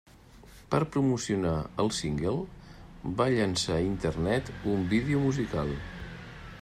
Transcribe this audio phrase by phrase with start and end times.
[0.69, 1.51] Per promocionar
[1.83, 2.33] el single,
[3.21, 5.75] va llençar a Internet un vídeo musical.